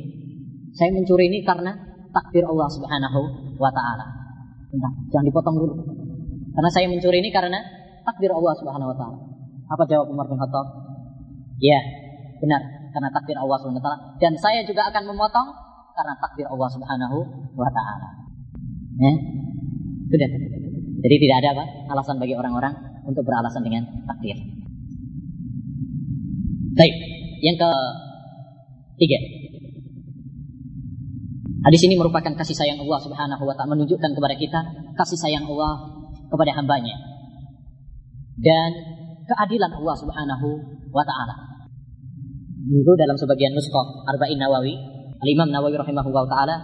Saya 0.74 0.90
mencuri 0.90 1.30
ini 1.30 1.46
karena 1.46 1.72
takdir 2.10 2.42
Allah 2.42 2.68
Subhanahu 2.68 3.20
wa 3.56 3.70
taala." 3.70 4.06
Bentar, 4.66 4.92
jangan 5.14 5.26
dipotong 5.30 5.56
dulu. 5.62 5.74
Karena 6.58 6.70
saya 6.74 6.90
mencuri 6.90 7.22
ini 7.22 7.30
karena 7.30 7.62
takdir 8.02 8.34
Allah 8.34 8.54
Subhanahu 8.58 8.90
wa 8.90 8.96
taala. 8.98 9.18
Apa 9.70 9.82
jawab 9.86 10.10
Umar 10.10 10.26
bin 10.26 10.36
Khattab? 10.42 10.66
Ya, 11.62 11.78
benar, 12.42 12.90
karena 12.90 13.08
takdir 13.14 13.38
Allah 13.38 13.56
Subhanahu 13.62 13.78
wa 13.78 13.86
taala. 13.86 14.00
Dan 14.18 14.34
saya 14.42 14.66
juga 14.66 14.90
akan 14.90 15.14
memotong 15.14 15.48
karena 15.94 16.14
takdir 16.18 16.46
Allah 16.50 16.68
Subhanahu 16.68 17.18
wa 17.54 17.70
taala. 17.70 18.08
Ya. 18.98 19.12
Sudah. 20.06 20.30
Jadi 20.96 21.16
tidak 21.20 21.36
ada 21.44 21.48
apa? 21.60 21.64
Alasan 21.92 22.16
bagi 22.16 22.34
orang-orang 22.34 22.72
untuk 23.04 23.22
beralasan 23.22 23.62
dengan 23.62 23.84
takdir. 24.08 24.36
Baik, 26.76 26.94
yang 27.40 27.56
ke 27.56 27.70
tiga. 29.00 29.18
Hadis 31.66 31.82
ini 31.82 31.98
merupakan 31.98 32.30
kasih 32.30 32.54
sayang 32.54 32.78
Allah 32.78 33.00
Subhanahu 33.02 33.42
wa 33.42 33.54
taala 33.58 33.74
menunjukkan 33.74 34.10
kepada 34.14 34.34
kita 34.38 34.60
kasih 34.94 35.18
sayang 35.18 35.44
Allah 35.50 35.72
kepada 36.30 36.54
hambanya 36.62 36.94
dan 38.38 38.70
keadilan 39.26 39.72
Allah 39.74 39.96
Subhanahu 39.98 40.48
wa 40.94 41.02
taala. 41.02 41.34
Itu 42.66 42.92
dalam 42.98 43.18
sebagian 43.18 43.54
nuskah 43.54 44.06
Arba'in 44.10 44.38
Nawawi, 44.38 44.74
Al-Imam 45.22 45.50
Nawawi 45.50 45.74
rahimahullah 45.74 46.24
taala 46.30 46.56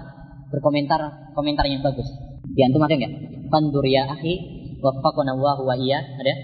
berkomentar 0.54 1.00
komentar 1.34 1.66
yang 1.66 1.82
bagus. 1.82 2.06
Di 2.52 2.62
antum 2.62 2.84
ada 2.84 2.94
enggak? 2.94 3.12
Fandur 3.52 3.84
ya 3.84 4.08
akhi 4.08 4.34
waffaqana 4.80 5.36
Allah 5.36 5.56
wa 5.60 5.76
iya. 5.76 6.00
Ada? 6.00 6.34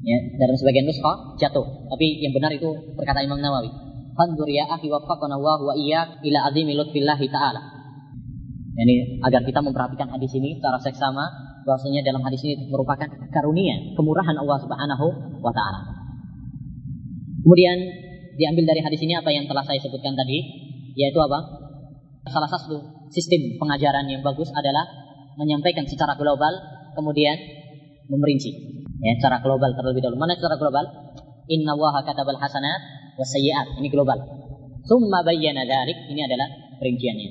Ya, 0.00 0.18
dalam 0.36 0.56
sebagian 0.60 0.84
nuskha 0.84 1.40
jatuh. 1.40 1.64
Tapi 1.64 2.20
yang 2.20 2.36
benar 2.36 2.52
itu 2.52 2.68
perkataan 2.92 3.24
Imam 3.24 3.40
Nawawi. 3.40 3.72
Fandur 4.12 4.48
ya 4.52 4.68
akhi 4.68 4.92
waffaqana 4.92 5.40
Allah 5.40 5.58
wa 5.64 5.72
iya 5.72 6.20
ila 6.20 6.38
azimi 6.52 6.76
lutfillahi 6.76 7.26
ta'ala. 7.32 7.80
Yani 8.76 9.20
agar 9.24 9.40
kita 9.44 9.64
memperhatikan 9.64 10.12
hadis 10.12 10.32
ini 10.36 10.60
secara 10.60 10.76
seksama 10.80 11.24
bahwasanya 11.64 12.00
dalam 12.04 12.24
hadis 12.24 12.40
ini 12.44 12.68
merupakan 12.68 13.08
karunia, 13.28 13.76
kemurahan 13.96 14.36
Allah 14.36 14.58
Subhanahu 14.60 15.06
wa 15.40 15.52
taala. 15.52 15.80
Kemudian 17.44 17.76
diambil 18.36 18.64
dari 18.72 18.80
hadis 18.84 19.00
ini 19.04 19.16
apa 19.16 19.28
yang 19.32 19.44
telah 19.48 19.64
saya 19.64 19.80
sebutkan 19.80 20.16
tadi, 20.16 20.38
yaitu 20.96 21.20
apa? 21.20 21.38
Salah 22.28 22.48
satu 22.48 23.08
sistem 23.12 23.56
pengajaran 23.56 24.06
yang 24.08 24.20
bagus 24.20 24.48
adalah 24.52 24.84
menyampaikan 25.38 25.86
secara 25.86 26.16
global, 26.18 26.50
kemudian 26.96 27.36
memerinci. 28.10 28.50
Ya, 29.00 29.16
secara 29.16 29.40
global 29.40 29.72
terlebih 29.72 30.04
dahulu. 30.04 30.18
Mana 30.20 30.36
secara 30.36 30.58
global? 30.60 30.84
Inna 31.48 31.72
waha 31.74 32.04
katabal 32.04 32.36
hasanat 32.36 32.80
wa 33.16 33.24
sayyiat. 33.24 33.80
Ini 33.80 33.88
global. 33.88 34.18
Summa 34.84 35.24
bayyana 35.24 35.64
dzalik. 35.64 35.98
Ini 36.10 36.20
adalah 36.26 36.48
perinciannya. 36.82 37.30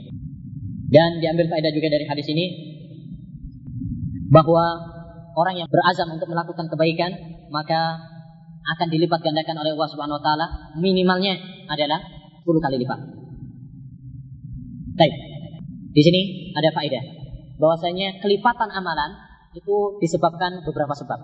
Dan 0.89 1.21
diambil 1.21 1.45
faedah 1.45 1.69
juga 1.69 1.87
dari 1.93 2.05
hadis 2.09 2.25
ini 2.33 2.45
bahwa 4.33 4.65
orang 5.37 5.55
yang 5.61 5.69
berazam 5.69 6.09
untuk 6.09 6.29
melakukan 6.29 6.65
kebaikan 6.69 7.11
maka 7.53 7.97
akan 8.77 8.87
dilipat 8.93 9.21
gandakan 9.21 9.57
oleh 9.61 9.73
Allah 9.73 9.89
Subhanahu 9.89 10.17
wa 10.21 10.23
taala 10.25 10.45
minimalnya 10.77 11.37
adalah 11.69 12.01
10 12.45 12.65
kali 12.65 12.77
lipat. 12.81 12.99
Baik. 14.97 15.13
Di 15.93 16.01
sini 16.01 16.53
ada 16.53 16.69
faedah 16.73 17.18
bahwasanya 17.59 18.23
kelipatan 18.23 18.71
amalan 18.71 19.11
itu 19.53 19.99
disebabkan 19.99 20.63
beberapa 20.63 20.95
sebab. 20.95 21.19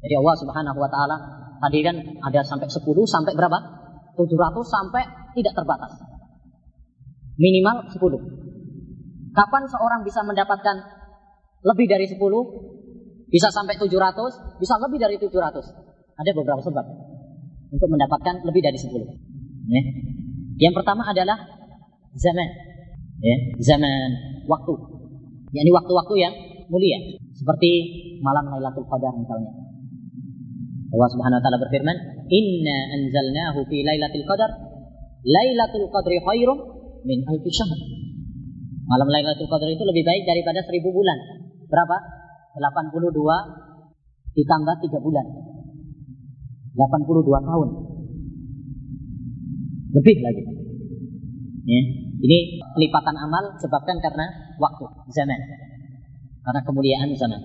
Jadi 0.00 0.14
Allah 0.18 0.36
Subhanahu 0.36 0.78
wa 0.80 0.90
taala 0.90 1.16
tadi 1.62 1.84
kan 1.86 1.96
ada 2.26 2.40
sampai 2.42 2.66
10 2.66 2.82
sampai 3.06 3.32
berapa? 3.38 3.58
700 4.18 4.26
sampai 4.66 5.02
tidak 5.38 5.54
terbatas. 5.54 5.92
Minimal 7.38 7.88
10. 7.88 9.32
Kapan 9.32 9.62
seorang 9.70 10.00
bisa 10.02 10.20
mendapatkan 10.26 10.76
lebih 11.62 11.86
dari 11.86 12.10
10? 12.10 12.18
Bisa 13.30 13.48
sampai 13.54 13.78
700, 13.78 14.58
bisa 14.58 14.74
lebih 14.82 14.98
dari 14.98 15.16
700. 15.16 16.18
Ada 16.18 16.30
beberapa 16.34 16.60
sebab 16.60 16.84
untuk 17.70 17.88
mendapatkan 17.88 18.42
lebih 18.42 18.60
dari 18.60 18.76
10. 18.76 18.90
Ya. 19.70 19.82
Yang 20.68 20.74
pertama 20.82 21.06
adalah 21.06 21.38
zaman. 22.18 22.48
Ya, 23.20 23.36
zaman, 23.60 24.08
waktu. 24.48 24.74
Ini 25.50 25.70
waktu-waktu 25.74 26.14
yang 26.14 26.34
mulia. 26.70 26.98
Seperti 27.34 27.70
malam 28.22 28.46
Lailatul 28.54 28.86
Qadar 28.86 29.10
misalnya. 29.18 29.50
Allah 30.90 31.08
Subhanahu 31.10 31.38
wa 31.38 31.44
taala 31.44 31.58
berfirman, 31.58 31.96
"Inna 32.30 32.76
anzalnahu 32.94 33.66
fi 33.66 33.82
Lailatul 33.82 34.26
Qadar. 34.26 34.50
Lailatul 35.26 35.86
Qadri 35.90 36.18
khairum 36.22 36.58
min 37.02 37.26
alfi 37.26 37.50
syahr." 37.50 37.78
Malam 38.86 39.08
Lailatul 39.10 39.50
Qadar 39.50 39.68
itu 39.70 39.82
lebih 39.82 40.02
baik 40.06 40.22
daripada 40.26 40.62
seribu 40.66 40.94
bulan. 40.94 41.18
Berapa? 41.66 41.96
82 42.58 43.38
ditambah 44.34 44.74
3 44.82 44.98
bulan. 45.02 45.26
82 46.74 47.38
tahun. 47.42 47.68
Lebih 49.90 50.16
lagi. 50.22 50.42
Ya. 51.66 52.09
Ini 52.20 52.38
kelipatan 52.76 53.16
amal 53.16 53.56
sebabkan 53.56 53.96
karena 53.96 54.28
waktu, 54.60 54.84
zaman. 55.08 55.40
Karena 56.44 56.60
kemuliaan 56.68 57.08
zaman. 57.16 57.40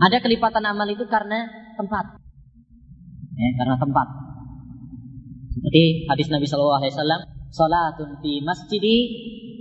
Ada 0.00 0.22
kelipatan 0.22 0.62
amal 0.62 0.86
itu 0.86 1.02
karena 1.10 1.50
tempat. 1.74 2.04
Ya, 3.34 3.50
karena 3.58 3.76
tempat. 3.76 4.06
Seperti 5.50 6.06
hadis 6.06 6.28
Nabi 6.30 6.46
Shallallahu 6.46 6.80
Alaihi 6.80 6.94
Wasallam, 6.94 7.20
"Salatun 7.50 8.10
fi 8.22 8.32
masjidi 8.46 8.96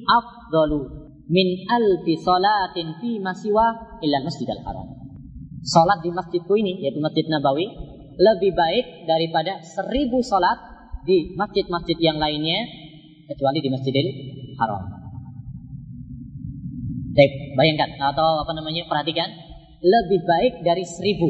afdalu 0.05 1.09
min 1.25 1.47
alfi 1.65 2.13
salatin 2.21 3.01
fi 3.01 3.17
masiwa 3.17 3.97
illa 4.05 4.21
masjidil 4.21 4.61
haram." 4.61 4.99
Salat 5.59 5.99
di 5.99 6.09
masjidku 6.15 6.55
ini, 6.55 6.79
yaitu 6.79 7.03
Masjid 7.03 7.27
Nabawi, 7.27 7.67
lebih 8.15 8.51
baik 8.55 9.03
daripada 9.03 9.59
seribu 9.59 10.23
salat 10.23 10.55
di 11.03 11.35
masjid-masjid 11.35 11.99
yang 11.99 12.15
lainnya 12.15 12.63
kecuali 13.29 13.61
di 13.61 13.69
Masjidil 13.69 14.07
Haram. 14.57 14.83
Baik, 17.13 17.33
bayangkan 17.53 17.89
atau 18.09 18.41
apa 18.41 18.51
namanya 18.57 18.89
perhatikan 18.89 19.29
lebih 19.85 20.19
baik 20.25 20.53
dari 20.65 20.81
seribu. 20.81 21.29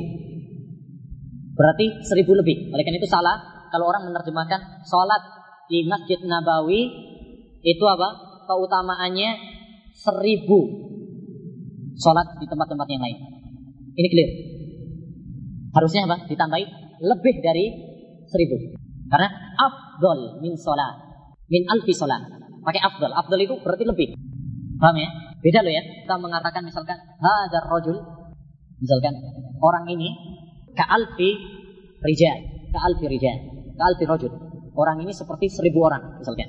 Berarti 1.59 1.99
seribu 2.07 2.39
lebih. 2.39 2.71
Oleh 2.71 2.83
karena 2.87 3.03
itu 3.03 3.09
salah 3.09 3.67
kalau 3.67 3.91
orang 3.91 4.07
menerjemahkan 4.07 4.85
sholat 4.87 5.21
di 5.67 5.83
Masjid 5.85 6.23
Nabawi 6.23 6.87
itu 7.61 7.85
apa? 7.85 8.27
Keutamaannya 8.47 9.29
seribu 9.93 10.59
sholat 11.99 12.27
di 12.39 12.45
tempat-tempat 12.47 12.87
yang 12.89 13.03
lain. 13.03 13.17
Ini 13.99 14.07
clear. 14.07 14.29
Harusnya 15.75 16.07
apa? 16.07 16.25
Ditambahi 16.25 16.65
lebih 17.03 17.35
dari 17.43 17.65
seribu. 18.25 18.55
Karena 19.11 19.29
afdol 19.59 20.41
min 20.41 20.55
sholat. 20.55 21.08
Min 21.49 21.65
alfi 21.65 21.93
sholat. 21.93 22.21
Pakai 22.61 22.81
afdol. 22.81 23.11
Afdol 23.13 23.39
itu 23.41 23.55
berarti 23.61 23.85
lebih. 23.85 24.07
Paham 24.77 24.95
ya? 24.95 25.09
Beda 25.41 25.59
loh 25.65 25.73
ya. 25.73 25.81
Kita 25.81 26.15
mengatakan 26.21 26.61
misalkan. 26.63 26.97
Hadar 27.19 27.65
rojul. 27.67 27.97
Misalkan. 28.79 29.13
Orang 29.59 29.89
ini. 29.89 30.13
Ka'alfi 30.77 31.29
rijal. 32.05 32.39
Ka'alfi 32.71 33.05
rijal. 33.09 33.37
Ka'alfi 33.75 34.05
rojul. 34.05 34.31
Orang 34.77 35.01
ini 35.03 35.11
seperti 35.11 35.49
seribu 35.49 35.83
orang. 35.83 36.21
Misalkan. 36.21 36.47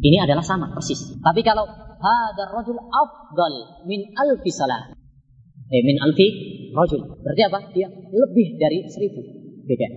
Ini 0.00 0.16
adalah 0.24 0.44
sama 0.44 0.72
persis. 0.72 1.16
Tapi 1.20 1.44
kalau 1.44 1.68
hadar 2.00 2.48
rojul 2.56 2.80
afdal 2.80 3.84
min 3.84 4.00
alfi 4.16 4.48
salat. 4.48 4.96
Eh, 5.70 5.82
min 5.84 6.00
alfi 6.00 6.26
rojul. 6.72 7.20
Berarti 7.20 7.42
apa? 7.46 7.58
Dia 7.76 7.88
lebih 7.92 8.56
dari 8.56 8.88
seribu. 8.88 9.20
Beda. 9.68 9.88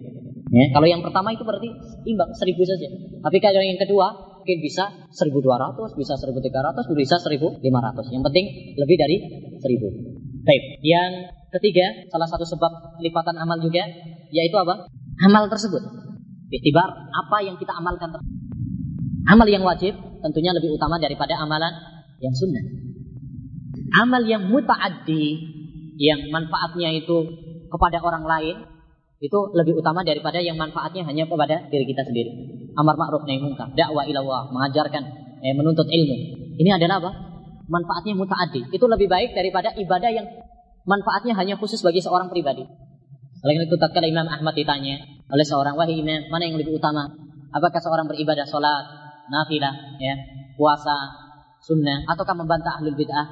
Ya, 0.53 0.69
kalau 0.69 0.85
yang 0.85 1.01
pertama 1.01 1.33
itu 1.33 1.41
berarti 1.41 1.65
imbang 2.05 2.29
seribu 2.37 2.61
saja. 2.61 2.85
Tapi 3.25 3.37
kalau 3.41 3.57
yang 3.65 3.73
kedua 3.81 4.37
mungkin 4.37 4.59
bisa 4.61 4.85
1200, 5.09 5.97
bisa 5.97 6.13
1300, 6.13 6.93
bisa 6.93 7.15
1500. 7.17 8.13
Yang 8.13 8.23
penting 8.29 8.45
lebih 8.77 8.95
dari 9.01 9.17
1000. 9.57 10.45
Baik, 10.45 10.63
yang 10.85 11.31
ketiga 11.57 12.05
salah 12.11 12.29
satu 12.29 12.45
sebab 12.45 13.01
lipatan 13.01 13.33
amal 13.41 13.57
juga 13.65 13.81
yaitu 14.29 14.53
apa? 14.61 14.85
Amal 15.25 15.49
tersebut. 15.49 15.81
Iktibar 16.53 16.85
apa 16.91 17.37
yang 17.41 17.57
kita 17.57 17.73
amalkan. 17.73 18.13
Amal 19.25 19.47
yang 19.49 19.65
wajib 19.65 19.97
tentunya 20.21 20.53
lebih 20.53 20.75
utama 20.75 21.01
daripada 21.01 21.33
amalan 21.41 21.73
yang 22.21 22.35
sunnah. 22.35 22.61
Amal 24.05 24.21
yang 24.27 24.53
muta'addi 24.53 25.25
yang 25.97 26.29
manfaatnya 26.29 26.93
itu 26.93 27.17
kepada 27.73 27.97
orang 28.05 28.25
lain 28.27 28.55
itu 29.23 29.39
lebih 29.55 29.79
utama 29.79 30.03
daripada 30.03 30.43
yang 30.43 30.59
manfaatnya 30.59 31.07
hanya 31.07 31.23
kepada 31.23 31.71
diri 31.71 31.87
kita 31.87 32.03
sendiri. 32.03 32.31
Amar 32.75 32.99
ma'ruf 32.99 33.23
nahi 33.23 33.39
munkar, 33.39 33.71
dakwah 33.71 34.03
ilallah, 34.03 34.51
mengajarkan, 34.51 35.03
eh, 35.39 35.55
menuntut 35.55 35.87
ilmu. 35.87 36.17
Ini 36.59 36.75
adalah 36.75 36.99
apa? 36.99 37.11
Manfaatnya 37.71 38.19
mutaaddi. 38.19 38.67
Itu 38.75 38.83
lebih 38.91 39.07
baik 39.07 39.31
daripada 39.31 39.71
ibadah 39.79 40.11
yang 40.11 40.27
manfaatnya 40.83 41.39
hanya 41.39 41.55
khusus 41.55 41.79
bagi 41.79 42.03
seorang 42.03 42.27
pribadi. 42.27 42.67
Oleh 43.47 43.63
itu 43.63 43.75
tatkala 43.79 44.11
Imam 44.11 44.27
Ahmad 44.27 44.51
ditanya 44.59 44.99
oleh 45.31 45.45
seorang 45.47 45.79
wahai 45.79 45.95
imam, 46.03 46.27
mana 46.27 46.43
yang 46.43 46.59
lebih 46.59 46.75
utama? 46.75 47.07
Apakah 47.55 47.79
seorang 47.79 48.11
beribadah 48.11 48.43
salat, 48.43 48.83
nafilah, 49.31 49.71
ya, 50.03 50.19
puasa, 50.59 50.95
sunnah 51.63 52.03
ataukah 52.11 52.35
membantah 52.35 52.75
ahlul 52.75 52.95
bid'ah? 52.99 53.27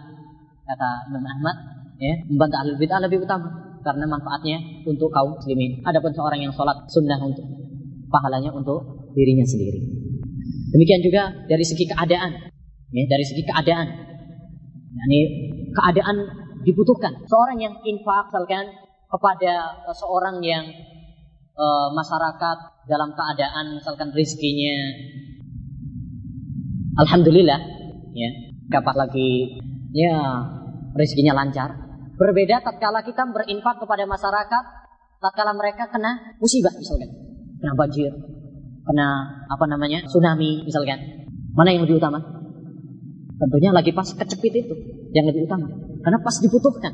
Kata 0.64 1.12
Imam 1.12 1.26
Ahmad, 1.28 1.56
ya, 2.00 2.16
membantah 2.32 2.64
ahlul 2.64 2.80
bid'ah 2.80 3.00
lebih 3.04 3.28
utama 3.28 3.71
karena 3.82 4.06
manfaatnya 4.08 4.58
untuk 4.86 5.10
kaum 5.12 5.38
muslimin. 5.38 5.82
Adapun 5.86 6.14
seorang 6.14 6.40
yang 6.42 6.54
sholat 6.54 6.88
sunnah 6.88 7.20
untuk 7.22 7.46
pahalanya 8.10 8.54
untuk 8.54 9.12
dirinya 9.14 9.46
sendiri. 9.46 9.82
Demikian 10.72 11.04
juga 11.04 11.34
dari 11.50 11.66
segi 11.68 11.84
keadaan, 11.84 12.32
ya, 12.96 13.04
dari 13.10 13.26
segi 13.28 13.44
keadaan. 13.44 13.88
Ini 14.92 15.22
keadaan 15.76 16.16
dibutuhkan. 16.64 17.26
Seorang 17.28 17.58
yang 17.60 17.76
infak 17.84 18.32
misalkan 18.32 18.70
kepada 19.12 19.84
seorang 19.92 20.40
yang 20.40 20.64
e, 21.52 21.66
masyarakat 21.92 22.58
dalam 22.88 23.12
keadaan 23.12 23.76
misalkan 23.76 24.10
rizkinya 24.16 24.76
Alhamdulillah 27.00 27.60
ya 28.12 28.30
kapan 28.72 28.96
lagi 28.96 29.60
ya 29.92 30.16
rezekinya 30.96 31.36
lancar 31.36 31.81
Berbeda 32.22 32.62
tatkala 32.62 33.02
kita 33.02 33.26
berinfak 33.34 33.82
kepada 33.82 34.06
masyarakat, 34.06 34.64
tatkala 35.18 35.58
mereka 35.58 35.90
kena 35.90 36.38
musibah 36.38 36.70
misalkan, 36.78 37.10
kena 37.58 37.74
banjir, 37.74 38.14
kena 38.86 39.08
apa 39.50 39.66
namanya 39.66 40.06
tsunami 40.06 40.62
misalkan. 40.62 41.02
Mana 41.58 41.74
yang 41.74 41.82
lebih 41.82 41.98
utama? 41.98 42.22
Tentunya 43.42 43.74
lagi 43.74 43.90
pas 43.90 44.06
kecepit 44.06 44.54
itu 44.54 44.76
yang 45.18 45.26
lebih 45.34 45.50
utama, 45.50 45.66
karena 46.06 46.22
pas 46.22 46.38
dibutuhkan, 46.38 46.94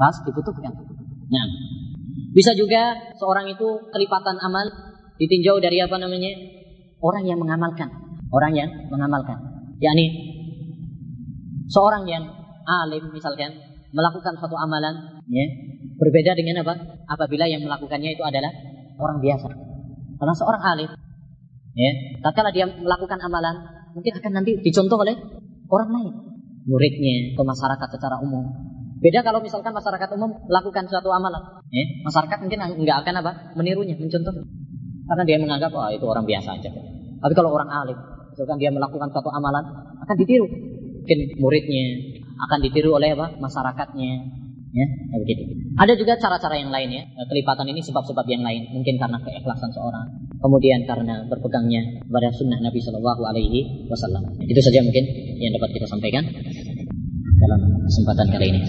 pas 0.00 0.16
dibutuhkan. 0.24 0.72
Nah, 1.28 1.44
bisa 2.32 2.56
juga 2.56 3.12
seorang 3.20 3.52
itu 3.52 3.68
kelipatan 3.92 4.40
amal 4.40 4.64
ditinjau 5.20 5.60
dari 5.60 5.84
apa 5.84 6.00
namanya 6.00 6.32
orang 7.04 7.28
yang 7.28 7.36
mengamalkan, 7.36 7.92
orang 8.32 8.56
yang 8.56 8.72
mengamalkan, 8.88 9.36
yakni 9.76 10.08
seorang 11.68 12.08
yang 12.08 12.24
alim 12.64 13.12
misalkan 13.12 13.73
melakukan 13.94 14.34
suatu 14.36 14.58
amalan, 14.58 15.22
ya, 15.30 15.46
berbeda 15.94 16.34
dengan 16.34 16.66
apa? 16.66 16.74
Apabila 17.06 17.46
yang 17.46 17.62
melakukannya 17.62 18.18
itu 18.18 18.22
adalah 18.26 18.50
orang 18.98 19.22
biasa. 19.22 19.48
Karena 20.18 20.34
seorang 20.34 20.62
alim, 20.66 20.90
ya, 21.78 21.90
tatkala 22.26 22.50
dia 22.50 22.66
melakukan 22.66 23.18
amalan, 23.22 23.54
mungkin 23.94 24.12
akan 24.18 24.32
nanti 24.34 24.58
dicontoh 24.58 24.98
oleh 24.98 25.14
orang 25.70 25.90
lain. 25.94 26.14
muridnya 26.64 27.36
atau 27.36 27.44
masyarakat 27.44 27.88
secara 27.92 28.16
umum. 28.24 28.40
Beda 28.96 29.20
kalau 29.20 29.44
misalkan 29.44 29.76
masyarakat 29.76 30.08
umum 30.16 30.32
melakukan 30.48 30.88
suatu 30.88 31.12
amalan, 31.12 31.60
eh, 31.68 32.00
masyarakat 32.08 32.40
mungkin 32.40 32.56
nggak 32.88 33.04
akan 33.04 33.14
apa 33.20 33.52
menirunya, 33.52 33.92
mencontoh, 34.00 34.32
karena 35.04 35.22
dia 35.28 35.36
menganggap 35.36 35.68
oh, 35.76 35.92
itu 35.92 36.08
orang 36.08 36.24
biasa 36.24 36.56
aja. 36.56 36.72
Tapi 37.20 37.32
kalau 37.36 37.52
orang 37.52 37.68
alim, 37.68 38.00
misalkan 38.32 38.56
dia 38.56 38.72
melakukan 38.72 39.12
suatu 39.12 39.28
amalan, 39.28 39.60
akan 40.08 40.16
ditiru. 40.16 40.48
Mungkin 41.04 41.18
muridnya 41.36 41.84
akan 42.44 42.58
ditiru 42.64 42.96
oleh 42.96 43.16
apa 43.16 43.36
masyarakatnya, 43.40 44.12
ya 44.74 44.86
begitu. 45.18 45.42
Ada 45.74 45.98
juga 45.98 46.14
cara-cara 46.18 46.54
yang 46.54 46.70
lain 46.70 46.90
ya. 46.94 47.02
Kelipatan 47.26 47.66
ini 47.70 47.82
sebab-sebab 47.82 48.26
yang 48.30 48.42
lain, 48.46 48.70
mungkin 48.70 48.94
karena 48.94 49.18
keikhlasan 49.22 49.70
seorang, 49.74 50.06
kemudian 50.38 50.86
karena 50.86 51.26
berpegangnya 51.26 52.04
pada 52.06 52.30
sunnah 52.30 52.60
Nabi 52.62 52.78
Shallallahu 52.78 53.22
Alaihi 53.26 53.88
Wasallam. 53.90 54.22
Itu 54.44 54.60
saja 54.62 54.84
mungkin 54.86 55.04
yang 55.40 55.52
dapat 55.58 55.70
kita 55.74 55.86
sampaikan 55.90 56.24
dalam 57.42 57.60
kesempatan 57.82 58.26
kali 58.30 58.46
ini. 58.54 58.60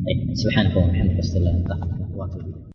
Baik, 0.00 0.18
wa 0.72 1.99